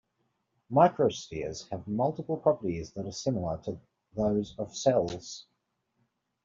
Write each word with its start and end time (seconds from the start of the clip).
Microspheres 0.71 1.69
have 1.69 1.87
multiple 1.87 2.35
properties 2.35 2.89
that 2.93 3.05
are 3.05 3.11
similar 3.11 3.59
to 3.65 3.79
those 4.15 4.55
of 4.57 4.75
cells. 4.75 5.45